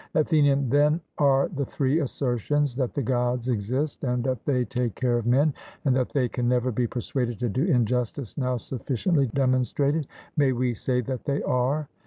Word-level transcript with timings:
ATHENIAN: 0.15 0.67
Then 0.71 0.99
are 1.19 1.47
the 1.47 1.63
three 1.63 1.99
assertions 1.99 2.75
that 2.75 2.95
the 2.95 3.03
Gods 3.03 3.49
exist, 3.49 4.03
and 4.03 4.23
that 4.23 4.43
they 4.45 4.65
take 4.65 4.95
care 4.95 5.19
of 5.19 5.27
men, 5.27 5.53
and 5.85 5.95
that 5.95 6.09
they 6.09 6.27
can 6.27 6.47
never 6.47 6.71
be 6.71 6.87
persuaded 6.87 7.37
to 7.39 7.49
do 7.49 7.65
injustice, 7.65 8.35
now 8.35 8.57
sufficiently 8.57 9.27
demonstrated? 9.27 10.07
May 10.35 10.53
we 10.53 10.73
say 10.73 11.01
that 11.01 11.25
they 11.25 11.43
are? 11.43 11.87